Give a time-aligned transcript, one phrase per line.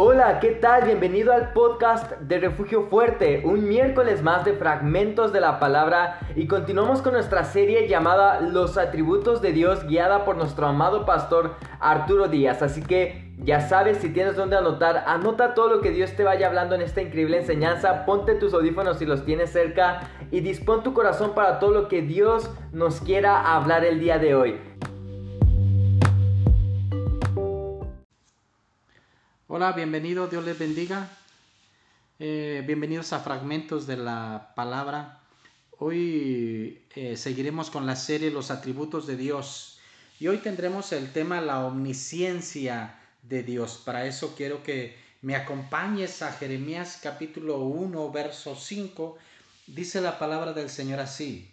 [0.00, 0.84] Hola, ¿qué tal?
[0.84, 6.46] Bienvenido al podcast de Refugio Fuerte, un miércoles más de fragmentos de la palabra y
[6.46, 12.28] continuamos con nuestra serie llamada Los atributos de Dios guiada por nuestro amado pastor Arturo
[12.28, 12.62] Díaz.
[12.62, 16.46] Así que ya sabes, si tienes donde anotar, anota todo lo que Dios te vaya
[16.46, 20.94] hablando en esta increíble enseñanza, ponte tus audífonos si los tienes cerca y dispón tu
[20.94, 24.60] corazón para todo lo que Dios nos quiera hablar el día de hoy.
[29.50, 31.08] Hola, bienvenido, Dios les bendiga.
[32.18, 35.22] Eh, bienvenidos a Fragmentos de la Palabra.
[35.78, 39.80] Hoy eh, seguiremos con la serie Los atributos de Dios
[40.20, 43.80] y hoy tendremos el tema la omnisciencia de Dios.
[43.82, 49.16] Para eso quiero que me acompañes a Jeremías capítulo 1, verso 5.
[49.66, 51.50] Dice la palabra del Señor así.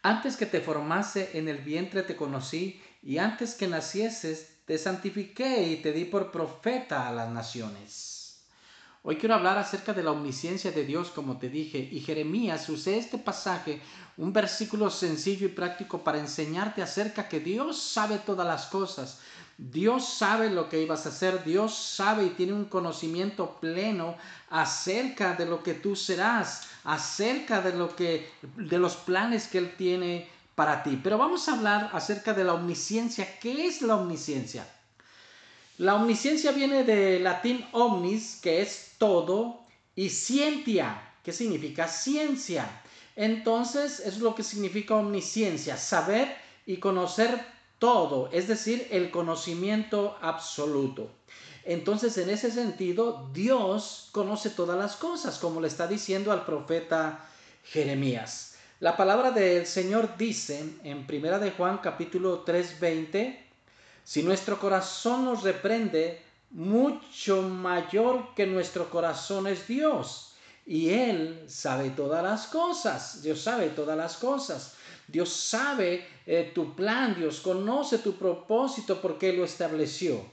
[0.00, 5.68] Antes que te formase en el vientre te conocí y antes que nacieses te santifiqué
[5.68, 8.12] y te di por profeta a las naciones.
[9.04, 12.98] Hoy quiero hablar acerca de la omnisciencia de Dios, como te dije, y Jeremías usé
[12.98, 13.80] este pasaje,
[14.16, 19.18] un versículo sencillo y práctico para enseñarte acerca que Dios sabe todas las cosas.
[19.58, 24.16] Dios sabe lo que ibas a hacer, Dios sabe y tiene un conocimiento pleno
[24.50, 29.74] acerca de lo que tú serás, acerca de lo que de los planes que él
[29.76, 30.28] tiene
[30.62, 31.00] para ti.
[31.02, 33.40] Pero vamos a hablar acerca de la omnisciencia.
[33.40, 34.64] ¿Qué es la omnisciencia?
[35.78, 39.58] La omnisciencia viene del latín omnis, que es todo,
[39.96, 42.80] y scientia, que significa ciencia.
[43.16, 46.32] Entonces es lo que significa omnisciencia, saber
[46.64, 47.44] y conocer
[47.80, 51.10] todo, es decir, el conocimiento absoluto.
[51.64, 57.26] Entonces, en ese sentido, Dios conoce todas las cosas, como le está diciendo al profeta
[57.64, 58.51] Jeremías.
[58.82, 63.38] La palabra del Señor dice en Primera de Juan capítulo 3:20,
[64.02, 70.34] si nuestro corazón nos reprende, mucho mayor que nuestro corazón es Dios.
[70.66, 73.22] Y Él sabe todas las cosas.
[73.22, 74.74] Dios sabe todas las cosas.
[75.06, 77.14] Dios sabe eh, tu plan.
[77.14, 80.26] Dios conoce tu propósito porque lo estableció.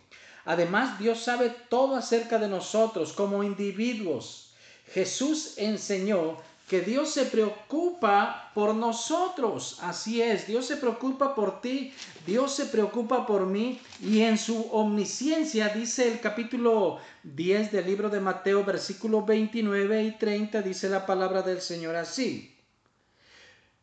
[0.45, 4.55] Además, Dios sabe todo acerca de nosotros como individuos.
[4.91, 6.37] Jesús enseñó
[6.69, 9.79] que Dios se preocupa por nosotros.
[9.81, 11.91] Así es, Dios se preocupa por ti,
[12.27, 18.09] Dios se preocupa por mí y en su omnisciencia, dice el capítulo 10 del libro
[18.09, 22.55] de Mateo, versículos 29 y 30, dice la palabra del Señor así.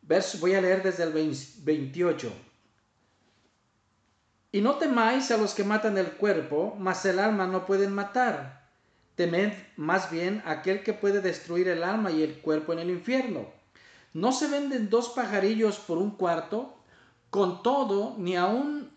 [0.01, 2.31] Verso, voy a leer desde el 28.
[4.53, 8.66] Y no temáis a los que matan el cuerpo, mas el alma no pueden matar
[9.17, 13.47] Temed más bien aquel que puede destruir el alma y el cuerpo en el infierno.
[14.13, 16.77] ¿No se venden dos pajarillos por un cuarto?
[17.31, 18.91] Con todo, ni aun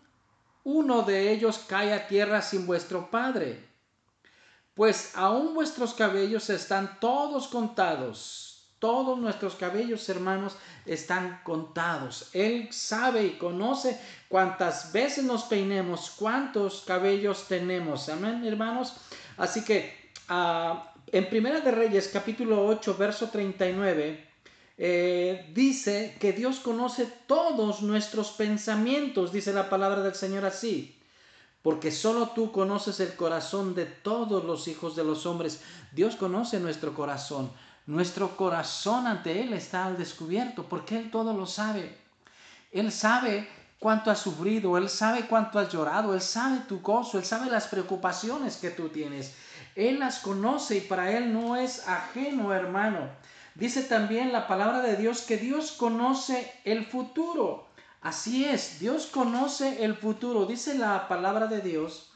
[0.63, 3.67] uno de ellos cae a tierra sin vuestro Padre.
[4.75, 8.67] Pues aún vuestros cabellos están todos contados.
[8.77, 10.55] Todos nuestros cabellos, hermanos,
[10.85, 12.29] están contados.
[12.33, 18.07] Él sabe y conoce cuántas veces nos peinemos, cuántos cabellos tenemos.
[18.09, 18.95] Amén, hermanos.
[19.37, 20.00] Así que
[21.11, 24.29] en Primera de Reyes, capítulo 8, verso 39,
[24.77, 30.97] eh, dice que Dios conoce todos nuestros pensamientos, dice la palabra del Señor así.
[31.61, 35.61] Porque solo tú conoces el corazón de todos los hijos de los hombres.
[35.91, 37.51] Dios conoce nuestro corazón.
[37.85, 41.97] Nuestro corazón ante Él está al descubierto, porque Él todo lo sabe.
[42.71, 43.47] Él sabe
[43.79, 47.67] cuánto has sufrido, Él sabe cuánto has llorado, Él sabe tu gozo, Él sabe las
[47.67, 49.35] preocupaciones que tú tienes.
[49.75, 53.09] Él las conoce y para Él no es ajeno, hermano.
[53.55, 57.67] Dice también la palabra de Dios que Dios conoce el futuro.
[58.01, 60.45] Así es, Dios conoce el futuro.
[60.45, 62.11] Dice la palabra de Dios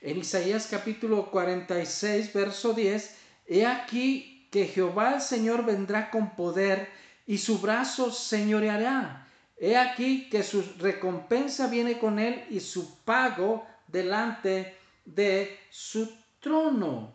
[0.00, 3.16] en Isaías capítulo 46, verso 10,
[3.46, 6.88] He aquí que Jehová el Señor vendrá con poder
[7.26, 9.26] y su brazo señoreará.
[9.58, 17.12] He aquí que su recompensa viene con él y su pago delante de su trono.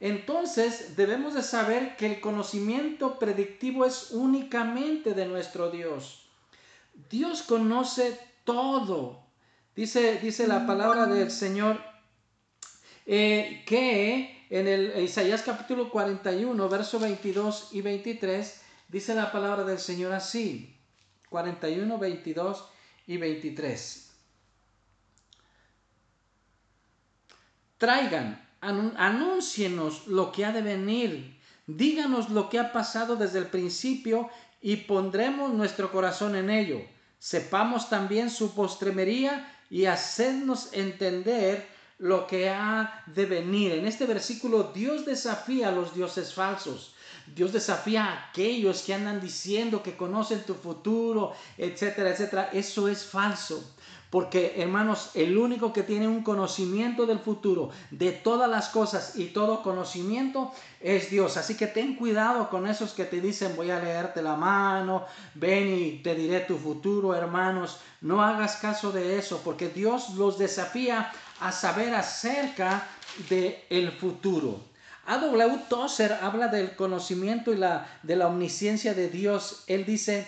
[0.00, 6.30] Entonces debemos de saber que el conocimiento predictivo es únicamente de nuestro Dios.
[7.10, 9.26] Dios conoce todo.
[9.76, 11.80] Dice, dice la palabra del Señor
[13.06, 19.78] eh, que en el Isaías capítulo 41, verso 22 y 23, dice la palabra del
[19.78, 20.76] Señor así.
[21.28, 22.68] 41, 22
[23.06, 24.09] y 23.
[27.80, 34.28] Traigan, anúncienos lo que ha de venir, díganos lo que ha pasado desde el principio
[34.60, 36.82] y pondremos nuestro corazón en ello.
[37.18, 41.66] Sepamos también su postremería y hacednos entender
[41.96, 43.72] lo que ha de venir.
[43.72, 46.94] En este versículo Dios desafía a los dioses falsos.
[47.34, 52.50] Dios desafía a aquellos que andan diciendo que conocen tu futuro, etcétera, etcétera.
[52.52, 53.74] Eso es falso.
[54.10, 59.26] Porque, hermanos, el único que tiene un conocimiento del futuro, de todas las cosas y
[59.26, 61.36] todo conocimiento, es Dios.
[61.36, 65.72] Así que ten cuidado con esos que te dicen, voy a leerte la mano, ven
[65.72, 67.78] y te diré tu futuro, hermanos.
[68.00, 72.88] No hagas caso de eso, porque Dios los desafía a saber acerca
[73.28, 74.70] del el futuro.
[75.06, 75.58] A.W.
[75.68, 79.64] Tozer habla del conocimiento y la, de la omnisciencia de Dios.
[79.66, 80.26] Él dice,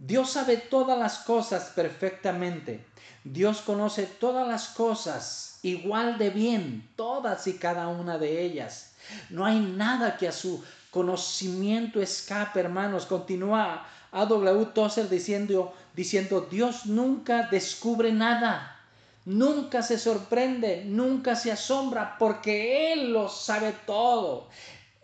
[0.00, 2.84] Dios sabe todas las cosas perfectamente
[3.32, 8.92] Dios conoce todas las cosas igual de bien, todas y cada una de ellas.
[9.28, 13.06] No hay nada que a su conocimiento escape, hermanos.
[13.06, 14.66] Continúa A.W.
[14.66, 18.80] Tozer diciendo, diciendo, Dios nunca descubre nada,
[19.24, 24.48] nunca se sorprende, nunca se asombra, porque Él lo sabe todo.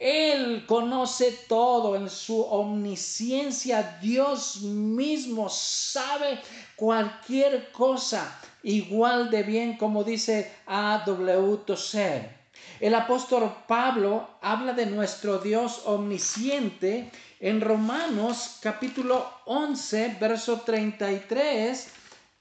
[0.05, 3.99] Él conoce todo en su omnisciencia.
[4.03, 6.43] Dios mismo sabe
[6.77, 11.57] cualquier cosa igual de bien como dice A.W.
[11.65, 12.37] Tozer.
[12.81, 17.11] El apóstol Pablo habla de nuestro Dios omnisciente
[17.41, 21.89] en Romanos capítulo 11, verso 33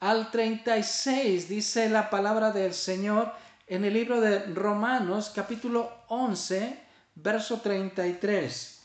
[0.01, 1.47] al 36.
[1.47, 3.31] Dice la palabra del Señor
[3.67, 6.82] en el libro de Romanos capítulo 11,
[7.15, 8.81] verso 33.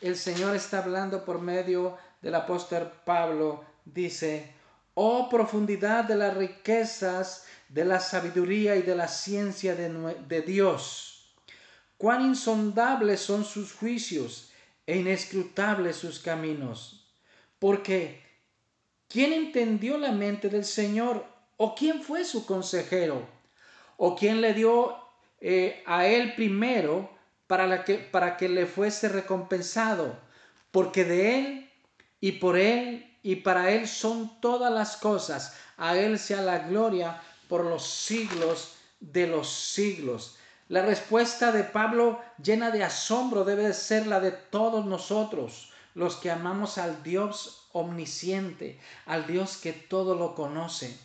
[0.00, 3.64] El Señor está hablando por medio del apóstol Pablo.
[3.84, 4.52] Dice,
[4.94, 11.34] oh profundidad de las riquezas, de la sabiduría y de la ciencia de, Dios.
[11.96, 14.50] Cuán insondables son sus juicios
[14.86, 17.12] e inescrutables sus caminos.
[17.58, 18.22] Porque,
[19.08, 21.24] ¿quién entendió la mente del Señor?
[21.56, 23.26] ¿O quién fue su consejero?
[23.96, 24.96] ¿O quién le dio
[25.40, 27.15] eh, a él primero
[27.46, 30.18] para, que, para que le fuese recompensado?
[30.70, 31.70] Porque de él
[32.20, 35.56] y por él y para Él son todas las cosas.
[35.78, 40.36] A Él sea la gloria por los siglos de los siglos.
[40.68, 46.30] La respuesta de Pablo llena de asombro debe ser la de todos nosotros, los que
[46.30, 50.96] amamos al Dios omnisciente, al Dios que todo lo conoce.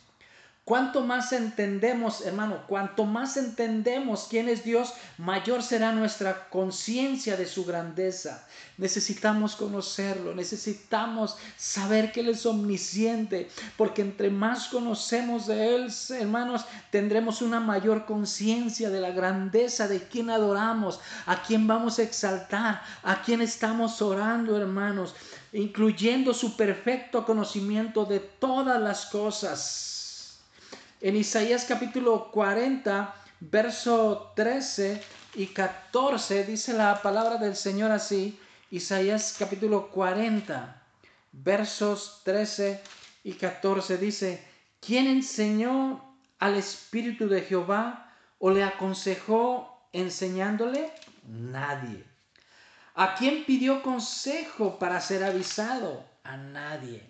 [0.63, 7.47] Cuanto más entendemos, hermano, cuanto más entendemos quién es Dios, mayor será nuestra conciencia de
[7.47, 8.45] su grandeza.
[8.77, 16.65] Necesitamos conocerlo, necesitamos saber que Él es omnisciente, porque entre más conocemos de Él, hermanos,
[16.91, 22.83] tendremos una mayor conciencia de la grandeza de quien adoramos, a quien vamos a exaltar,
[23.01, 25.15] a quien estamos orando, hermanos,
[25.53, 29.91] incluyendo su perfecto conocimiento de todas las cosas.
[31.03, 35.01] En Isaías capítulo 40, verso 13
[35.33, 38.39] y 14 dice la palabra del Señor así.
[38.69, 40.79] Isaías capítulo 40,
[41.31, 42.83] versos 13
[43.23, 44.47] y 14 dice,
[44.79, 50.91] ¿quién enseñó al Espíritu de Jehová o le aconsejó enseñándole?
[51.27, 52.05] Nadie.
[52.93, 56.05] ¿A quién pidió consejo para ser avisado?
[56.23, 57.01] A nadie.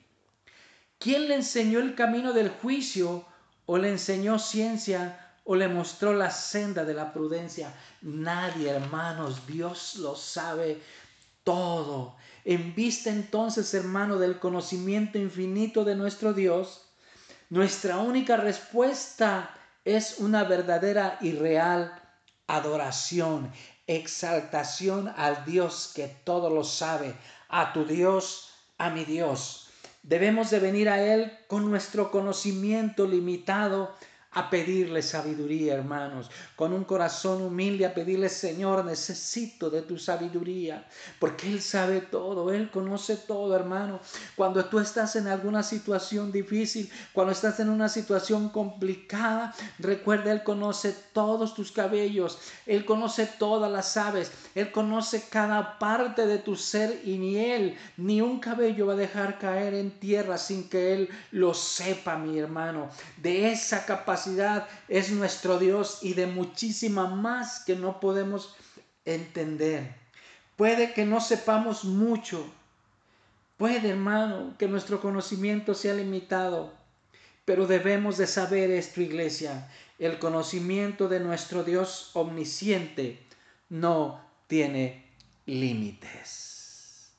[0.98, 3.26] ¿Quién le enseñó el camino del juicio
[3.72, 7.74] o le enseñó ciencia o le mostró la senda de la prudencia.
[8.01, 10.82] Nadie, hermanos, Dios lo sabe
[11.46, 12.18] todo.
[12.44, 16.82] En vista entonces, hermano, del conocimiento infinito de nuestro Dios,
[17.50, 21.98] nuestra única respuesta es una verdadera y real
[22.48, 23.54] adoración,
[23.88, 27.16] exaltación al Dios que todo lo sabe,
[27.48, 29.61] a tu Dios, a mi Dios.
[30.03, 33.96] Debemos de venir a Él con nuestro conocimiento limitado
[34.34, 40.88] a pedirle sabiduría, hermanos, con un corazón humilde a pedirle, Señor, necesito de tu sabiduría,
[41.20, 44.00] porque Él sabe todo, Él conoce todo, hermano.
[44.38, 50.44] Cuando tú estás en alguna situación difícil, cuando estás en una situación complicada, recuerda, Él
[50.44, 56.56] conoce todos tus cabellos, Él conoce todas las aves, Él conoce cada parte de tu
[56.56, 60.94] ser y ni Él, ni un cabello va a dejar caer en tierra sin que
[60.94, 62.90] Él lo sepa, mi hermano.
[63.18, 64.21] De esa capacidad
[64.88, 68.56] es nuestro Dios y de muchísima más que no podemos
[69.06, 69.96] entender.
[70.56, 72.46] Puede que no sepamos mucho.
[73.58, 76.74] Puede, hermano, que nuestro conocimiento sea limitado.
[77.46, 79.70] Pero debemos de saber esto, iglesia.
[79.98, 83.25] El conocimiento de nuestro Dios omnisciente
[83.70, 85.06] no tiene
[85.46, 87.12] límites.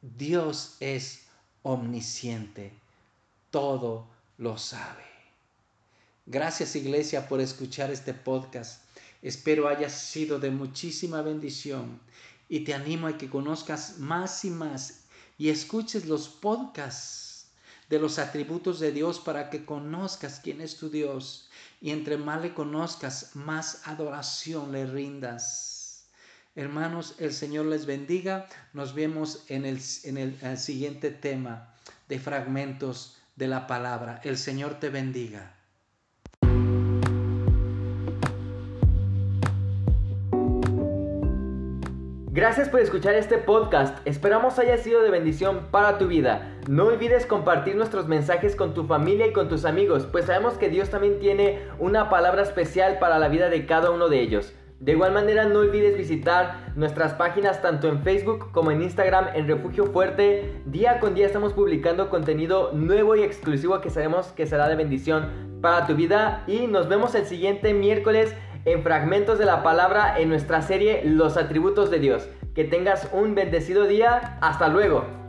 [0.00, 1.26] Dios es
[1.62, 2.72] omnisciente.
[3.50, 4.06] Todo
[4.38, 5.15] lo sabe.
[6.28, 8.82] Gracias iglesia por escuchar este podcast.
[9.22, 12.00] Espero haya sido de muchísima bendición
[12.48, 15.04] y te animo a que conozcas más y más
[15.38, 17.46] y escuches los podcasts
[17.88, 21.48] de los atributos de Dios para que conozcas quién es tu Dios
[21.80, 26.06] y entre más le conozcas, más adoración le rindas.
[26.56, 28.48] Hermanos, el Señor les bendiga.
[28.72, 31.72] Nos vemos en el, en el siguiente tema
[32.08, 34.20] de fragmentos de la palabra.
[34.24, 35.55] El Señor te bendiga.
[42.36, 44.06] Gracias por escuchar este podcast.
[44.06, 46.54] Esperamos haya sido de bendición para tu vida.
[46.68, 50.68] No olvides compartir nuestros mensajes con tu familia y con tus amigos, pues sabemos que
[50.68, 54.52] Dios también tiene una palabra especial para la vida de cada uno de ellos.
[54.80, 59.48] De igual manera no olvides visitar nuestras páginas tanto en Facebook como en Instagram en
[59.48, 60.60] Refugio Fuerte.
[60.66, 65.58] Día con día estamos publicando contenido nuevo y exclusivo que sabemos que será de bendición
[65.62, 68.34] para tu vida y nos vemos el siguiente miércoles
[68.66, 72.28] en fragmentos de la palabra en nuestra serie Los atributos de Dios.
[72.54, 74.38] Que tengas un bendecido día.
[74.42, 75.25] Hasta luego.